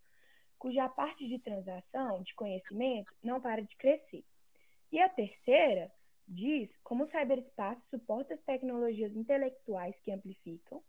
cuja 0.58 0.88
parte 0.88 1.28
de 1.28 1.38
transação 1.38 2.22
de 2.22 2.34
conhecimento 2.34 3.14
não 3.22 3.40
para 3.40 3.62
de 3.62 3.76
crescer. 3.76 4.24
E 4.90 5.00
a 5.00 5.08
terceira 5.08 5.90
diz 6.26 6.70
como 6.82 7.04
o 7.04 7.10
cyberespaço 7.10 7.80
suporta 7.88 8.34
as 8.34 8.42
tecnologias 8.42 9.14
intelectuais 9.14 9.94
que 10.00 10.10
amplificam, 10.10 10.82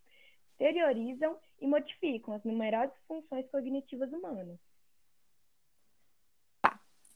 exteriorizam 0.52 1.40
e 1.60 1.68
modificam 1.68 2.34
as 2.34 2.44
numerosas 2.44 2.98
funções 3.08 3.48
cognitivas 3.52 4.12
humanas. 4.12 4.60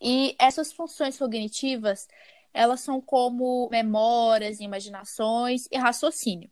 E 0.04 0.36
essas 0.38 0.74
funções 0.74 1.18
cognitivas, 1.18 2.10
elas 2.54 2.82
são 2.82 3.00
como 3.00 3.70
memórias, 3.72 4.60
imaginações 4.60 5.66
e 5.72 5.78
raciocínio. 5.78 6.52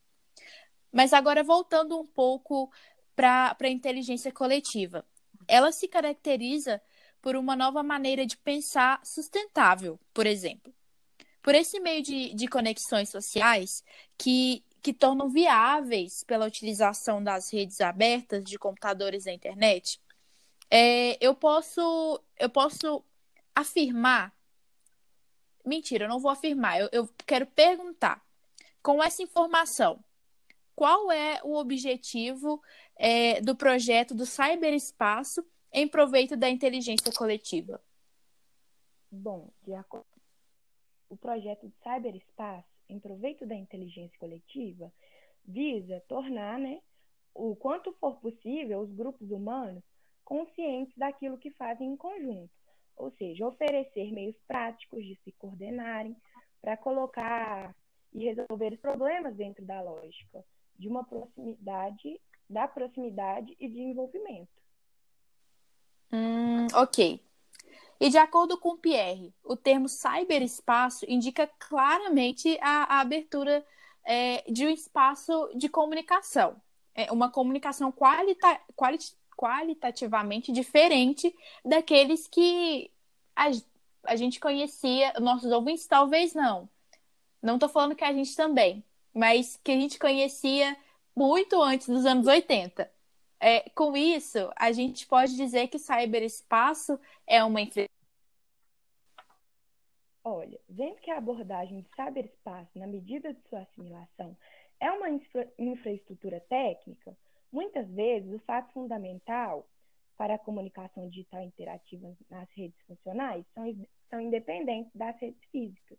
Mas 0.89 1.11
agora 1.11 1.43
voltando 1.43 1.99
um 1.99 2.07
pouco 2.07 2.71
para 3.13 3.57
a 3.59 3.69
inteligência 3.69 4.31
coletiva. 4.31 5.05
Ela 5.49 5.73
se 5.73 5.85
caracteriza 5.87 6.81
por 7.21 7.35
uma 7.35 7.55
nova 7.55 7.83
maneira 7.83 8.25
de 8.25 8.37
pensar 8.37 9.01
sustentável, 9.05 9.99
por 10.13 10.25
exemplo. 10.25 10.73
Por 11.43 11.53
esse 11.53 11.77
meio 11.79 12.01
de, 12.01 12.33
de 12.33 12.47
conexões 12.47 13.09
sociais 13.09 13.83
que, 14.17 14.63
que 14.81 14.93
tornam 14.93 15.29
viáveis 15.29 16.23
pela 16.23 16.45
utilização 16.45 17.21
das 17.21 17.51
redes 17.51 17.81
abertas 17.81 18.43
de 18.43 18.57
computadores 18.57 19.25
e 19.25 19.31
internet, 19.31 19.99
é, 20.69 21.17
eu 21.19 21.35
posso 21.35 22.21
eu 22.39 22.49
posso 22.49 23.03
afirmar. 23.55 24.33
Mentira, 25.65 26.05
eu 26.05 26.09
não 26.09 26.19
vou 26.19 26.31
afirmar. 26.31 26.79
Eu, 26.79 26.89
eu 26.91 27.09
quero 27.25 27.45
perguntar. 27.45 28.23
Com 28.81 29.03
essa 29.03 29.21
informação, 29.21 30.03
qual 30.75 31.11
é 31.11 31.39
o 31.43 31.55
objetivo 31.55 32.59
é, 32.95 33.39
do 33.39 33.55
projeto 33.55 34.15
do 34.15 34.25
cyberespaço 34.25 35.45
em 35.71 35.87
proveito 35.87 36.35
da 36.35 36.49
inteligência 36.49 37.11
coletiva? 37.13 37.79
Bom, 39.11 39.51
de 39.63 39.75
acordo 39.75 40.11
o 41.11 41.17
projeto 41.17 41.67
de 41.67 41.75
cyberespaço 41.83 42.65
em 42.87 42.97
proveito 42.97 43.45
da 43.45 43.53
inteligência 43.53 44.17
coletiva 44.17 44.91
visa 45.43 46.01
tornar, 46.07 46.57
né, 46.57 46.81
o 47.33 47.53
quanto 47.53 47.91
for 47.93 48.15
possível, 48.21 48.79
os 48.79 48.93
grupos 48.93 49.29
humanos 49.29 49.83
conscientes 50.23 50.95
daquilo 50.95 51.37
que 51.37 51.51
fazem 51.51 51.89
em 51.89 51.97
conjunto, 51.97 52.49
ou 53.01 53.11
seja, 53.11 53.47
oferecer 53.47 54.11
meios 54.11 54.35
práticos 54.47 55.03
de 55.03 55.15
se 55.23 55.31
coordenarem 55.33 56.15
para 56.61 56.77
colocar 56.77 57.75
e 58.13 58.25
resolver 58.25 58.73
os 58.73 58.79
problemas 58.79 59.35
dentro 59.35 59.65
da 59.65 59.81
lógica 59.81 60.43
de 60.77 60.87
uma 60.87 61.03
proximidade, 61.03 62.21
da 62.49 62.67
proximidade 62.67 63.55
e 63.59 63.67
de 63.67 63.79
envolvimento. 63.79 64.51
Hum, 66.11 66.67
ok. 66.73 67.21
E 67.99 68.09
de 68.09 68.17
acordo 68.17 68.57
com 68.57 68.77
Pierre, 68.77 69.33
o 69.43 69.55
termo 69.55 69.87
cyberespaço 69.87 71.05
indica 71.07 71.47
claramente 71.59 72.57
a, 72.61 72.95
a 72.95 72.99
abertura 72.99 73.65
é, 74.03 74.43
de 74.51 74.65
um 74.65 74.69
espaço 74.69 75.51
de 75.55 75.69
comunicação. 75.69 76.59
É 76.93 77.11
uma 77.11 77.31
comunicação 77.31 77.91
qualita, 77.91 78.59
quali, 78.75 78.97
qualitativamente 79.41 80.51
diferente 80.51 81.35
daqueles 81.65 82.27
que 82.27 82.91
a, 83.35 83.49
a 84.03 84.15
gente 84.15 84.39
conhecia, 84.39 85.13
nossos 85.19 85.51
ouvintes 85.51 85.87
talvez 85.87 86.35
não. 86.35 86.69
Não 87.41 87.55
estou 87.55 87.67
falando 87.67 87.95
que 87.95 88.03
a 88.03 88.13
gente 88.13 88.35
também, 88.35 88.83
mas 89.11 89.59
que 89.63 89.71
a 89.71 89.75
gente 89.75 89.97
conhecia 89.97 90.77
muito 91.15 91.59
antes 91.59 91.87
dos 91.87 92.05
anos 92.05 92.27
80. 92.27 92.87
É, 93.39 93.67
com 93.71 93.97
isso, 93.97 94.51
a 94.55 94.71
gente 94.71 95.07
pode 95.07 95.35
dizer 95.35 95.67
que 95.69 95.79
cyberespaço 95.79 96.99
é 97.25 97.43
uma 97.43 97.59
Olha, 100.23 100.59
vendo 100.69 100.97
que 100.97 101.09
a 101.09 101.17
abordagem 101.17 101.81
de 101.81 101.89
cyberespaço, 101.95 102.77
na 102.77 102.85
medida 102.85 103.33
de 103.33 103.41
sua 103.49 103.61
assimilação, 103.61 104.37
é 104.79 104.91
uma 104.91 105.09
infra 105.09 105.51
infraestrutura 105.57 106.39
técnica, 106.41 107.17
muitas 107.51 107.87
vezes 107.89 108.33
o 108.33 108.39
fato 108.39 108.71
fundamental 108.73 109.67
para 110.17 110.35
a 110.35 110.39
comunicação 110.39 111.09
digital 111.09 111.41
interativa 111.41 112.15
nas 112.29 112.49
redes 112.51 112.79
funcionais 112.85 113.45
são, 113.53 113.63
são 114.09 114.21
independentes 114.21 114.91
das 114.95 115.19
redes 115.19 115.43
físicas. 115.51 115.97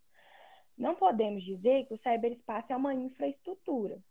Não 0.77 0.95
podemos 0.95 1.43
dizer 1.43 1.85
que 1.85 1.93
o 1.93 1.99
cyberespaço 1.99 2.71
é 2.71 2.75
uma 2.75 2.93
infraestrutura, 2.93 4.01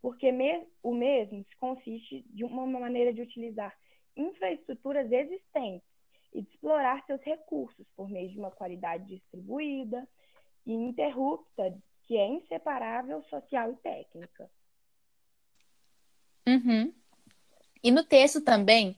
porque 0.00 0.30
me 0.30 0.66
o 0.82 0.94
mesmo 0.94 1.44
consiste 1.58 2.22
de 2.28 2.44
uma 2.44 2.66
maneira 2.66 3.12
de 3.12 3.22
utilizar 3.22 3.74
infraestruturas 4.16 5.10
existentes 5.10 5.88
e 6.32 6.42
de 6.42 6.48
explorar 6.50 7.04
seus 7.06 7.20
recursos 7.22 7.86
por 7.96 8.08
meio 8.08 8.30
de 8.30 8.38
uma 8.38 8.50
qualidade 8.50 9.06
distribuída 9.06 10.06
e 10.66 10.72
interrupta, 10.72 11.74
que 12.02 12.16
é 12.16 12.26
inseparável 12.26 13.22
social 13.24 13.72
e 13.72 13.76
técnica. 13.76 14.50
Uhum. 16.46 16.92
E 17.82 17.90
no 17.90 18.04
texto 18.04 18.40
também, 18.40 18.96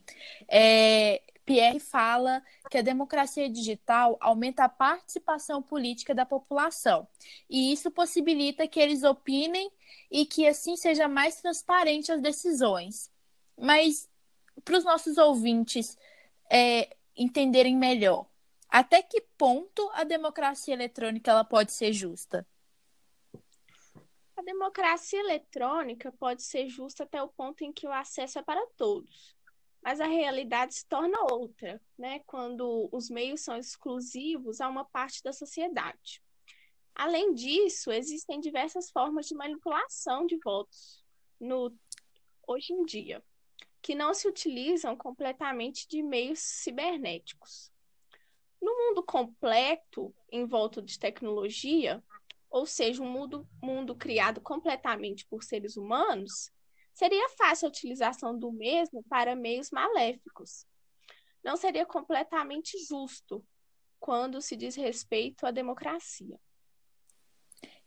é, 0.49 1.23
Pierre 1.45 1.79
fala 1.79 2.43
que 2.71 2.79
a 2.79 2.83
democracia 2.83 3.49
digital 3.49 4.17
aumenta 4.21 4.65
a 4.65 4.69
participação 4.69 5.63
política 5.63 6.15
da 6.15 6.27
população. 6.27 7.07
E 7.49 7.73
isso 7.73 7.91
possibilita 7.91 8.67
que 8.67 8.81
eles 8.81 9.03
opinem 9.03 9.71
e 10.11 10.25
que 10.27 10.47
assim 10.47 10.77
seja 10.77 11.09
mais 11.09 11.41
transparente 11.41 12.13
as 12.13 12.21
decisões. 12.21 13.11
Mas 13.59 14.09
para 14.65 14.79
os 14.79 14.85
nossos 14.85 15.19
ouvintes 15.19 15.97
é, 16.51 16.97
entenderem 17.17 17.77
melhor, 17.77 18.27
até 18.69 19.03
que 19.03 19.21
ponto 19.39 19.89
a 19.95 20.05
democracia 20.05 20.75
eletrônica 20.75 21.31
ela 21.31 21.45
pode 21.45 21.73
ser 21.73 21.93
justa? 21.93 22.47
Democracia 24.45 25.21
eletrônica 25.21 26.13
pode 26.13 26.43
ser 26.43 26.69
justa 26.69 27.05
até 27.05 27.23
o 27.23 27.29
ponto 27.29 27.65
em 27.65 27.73
que 27.73 27.87
o 27.87 27.93
acesso 27.93 28.39
é 28.39 28.43
para 28.43 28.67
todos 28.77 29.35
mas 29.85 30.01
a 30.01 30.07
realidade 30.07 30.75
se 30.77 30.87
torna 30.87 31.31
outra, 31.31 31.79
né? 31.99 32.21
Quando 32.21 32.89
os 32.91 33.11
meios 33.11 33.43
são 33.43 33.59
exclusivos 33.59 34.63
a 34.63 34.67
uma 34.67 34.87
parte 34.87 35.23
da 35.23 35.31
sociedade. 35.31 36.23
Além 36.95 37.35
disso, 37.35 37.93
existem 37.93 38.41
diversas 38.41 38.91
formas 38.91 39.27
de 39.27 39.35
manipulação 39.35 40.25
de 40.25 40.39
votos 40.43 41.05
no 41.39 41.71
hoje 42.47 42.73
em 42.73 42.83
dia, 42.87 43.23
que 43.83 43.95
não 43.95 44.15
se 44.15 44.27
utilizam 44.27 44.97
completamente 44.97 45.87
de 45.87 46.03
meios 46.03 46.39
cibernéticos. 46.39 47.71
No 48.63 48.75
mundo 48.75 49.03
completo, 49.03 50.15
em 50.33 50.47
volta 50.47 50.81
de 50.81 50.99
tecnologia, 50.99 52.03
ou 52.55 52.67
seja, 52.67 53.03
um 53.03 53.11
mundo, 53.11 53.49
mundo 53.61 53.97
criado 53.97 54.41
completamente 54.41 55.27
por 55.27 55.43
seres 55.43 55.77
humanos, 55.77 56.53
seria 56.93 57.29
fácil 57.31 57.67
a 57.67 57.69
utilização 57.69 58.39
do 58.39 58.53
mesmo 58.53 59.03
para 59.09 59.35
meios 59.35 59.73
maléficos. 59.73 60.65
Não 61.43 61.57
seria 61.57 61.85
completamente 61.85 62.79
justo 62.87 63.45
quando 63.99 64.41
se 64.41 64.55
diz 64.55 64.77
respeito 64.77 65.45
à 65.45 65.51
democracia. 65.51 66.39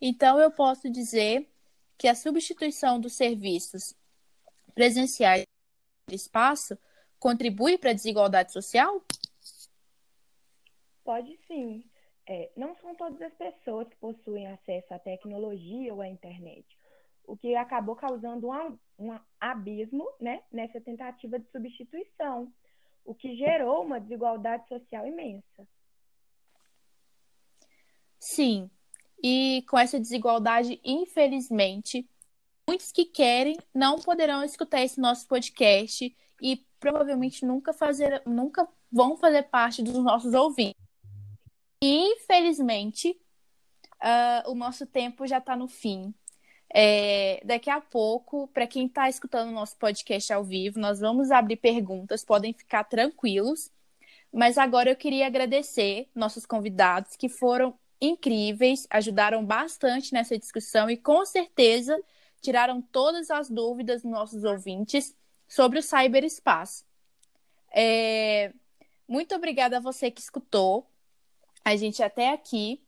Então, 0.02 0.38
eu 0.38 0.52
posso 0.52 0.90
dizer 0.90 1.50
que 1.98 2.10
a 2.10 2.14
substituição 2.14 3.00
dos 3.00 3.14
serviços 3.14 3.96
presenciais 4.76 5.46
do 6.10 6.14
espaço 6.14 6.78
contribui 7.18 7.78
para 7.78 7.92
a 7.92 7.94
desigualdade 7.94 8.52
social? 8.52 9.02
Pode 11.06 11.38
sim. 11.48 11.90
É, 12.30 12.52
não 12.58 12.76
são 12.78 12.94
todas 12.96 13.22
as 13.22 13.34
pessoas 13.34 13.88
que 13.88 13.96
possuem 13.98 14.48
acesso 14.48 14.94
à 14.94 15.00
tecnologia 15.00 15.94
ou 15.94 16.02
à 16.02 16.08
internet 16.08 16.66
o 17.28 17.36
que 17.36 17.54
acabou 17.56 17.96
causando 17.96 18.50
um, 18.50 18.80
um 18.98 19.20
abismo 19.40 20.10
né, 20.20 20.42
nessa 20.52 20.80
tentativa 20.80 21.38
de 21.38 21.46
substituição, 21.52 22.52
o 23.04 23.14
que 23.14 23.36
gerou 23.36 23.84
uma 23.84 24.00
desigualdade 24.00 24.66
social 24.70 25.06
imensa. 25.06 25.68
Sim, 28.18 28.72
e 29.22 29.64
com 29.70 29.78
essa 29.78 30.00
desigualdade, 30.00 30.80
infelizmente, 30.84 32.10
muitos 32.68 32.92
que 32.92 33.06
querem 33.06 33.58
não 33.74 34.00
poderão 34.00 34.44
escutar 34.44 34.82
esse 34.82 35.00
nosso 35.00 35.28
podcast 35.28 36.16
e 36.42 36.66
provavelmente 36.80 37.46
nunca 37.46 37.74
fazer, 37.74 38.24
nunca 38.26 38.68
vão 38.90 39.18
fazer 39.18 39.44
parte 39.44 39.84
dos 39.84 40.02
nossos 40.02 40.34
ouvintes. 40.34 40.87
Infelizmente, 41.82 43.20
uh, 44.02 44.50
o 44.52 44.56
nosso 44.56 44.86
tempo 44.86 45.28
já 45.28 45.38
está 45.38 45.56
no 45.56 45.68
fim. 45.68 46.14
É, 46.74 47.42
daqui 47.46 47.70
a 47.70 47.80
pouco, 47.80 48.48
para 48.50 48.68
quem 48.68 48.88
está 48.88 49.08
escutando 49.08 49.50
o 49.50 49.54
nosso 49.54 49.78
podcast 49.78 50.32
ao 50.34 50.44
vivo, 50.44 50.80
nós 50.80 51.00
vamos 51.00 51.32
abrir 51.32 51.58
perguntas, 51.58 52.26
podem 52.26 52.54
ficar 52.54 52.84
tranquilos. 52.84 53.72
Mas 54.34 54.58
agora 54.58 54.90
eu 54.90 54.96
queria 54.96 55.28
agradecer 55.28 56.10
nossos 56.14 56.46
convidados 56.46 57.16
que 57.16 57.30
foram 57.30 57.78
incríveis, 58.00 58.86
ajudaram 58.90 59.44
bastante 59.44 60.14
nessa 60.14 60.38
discussão 60.38 60.90
e 60.90 60.98
com 60.98 61.26
certeza 61.26 62.00
tiraram 62.42 62.82
todas 62.82 63.32
as 63.32 63.50
dúvidas 63.50 64.04
dos 64.04 64.12
nossos 64.12 64.44
ouvintes 64.44 65.16
sobre 65.48 65.80
o 65.80 65.84
cyberespaço. 65.84 66.86
É, 67.72 68.54
muito 69.08 69.34
obrigada 69.34 69.78
a 69.78 69.80
você 69.80 70.12
que 70.12 70.22
escutou 70.22 70.88
a 71.68 71.76
gente 71.76 72.02
até 72.02 72.32
aqui. 72.32 72.82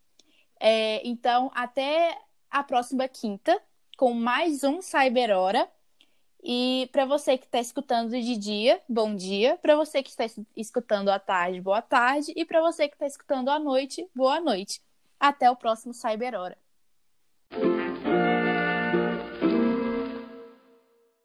É, 0.58 1.06
então, 1.06 1.52
até 1.54 2.18
a 2.50 2.64
próxima 2.64 3.08
quinta 3.10 3.62
com 3.98 4.14
mais 4.14 4.64
um 4.64 4.82
Cyber 4.82 5.38
Hora. 5.38 5.70
E 6.42 6.88
para 6.94 7.04
você 7.06 7.38
que 7.38 7.46
está 7.46 7.60
escutando 7.60 8.12
de 8.12 8.38
dia, 8.38 8.82
bom 8.88 9.14
dia. 9.14 9.58
Para 9.62 9.76
você 9.76 10.02
que 10.02 10.10
está 10.10 10.26
escutando 10.56 11.10
à 11.10 11.20
tarde, 11.20 11.60
boa 11.60 11.82
tarde. 11.82 12.32
E 12.38 12.46
para 12.46 12.62
você 12.62 12.88
que 12.88 12.96
está 12.96 13.06
escutando 13.06 13.50
à 13.50 13.60
noite, 13.60 14.08
boa 14.16 14.40
noite. 14.40 14.82
Até 15.20 15.52
o 15.52 15.58
próximo 15.58 15.94
Cyber 15.94 16.34
Hora. 16.36 16.58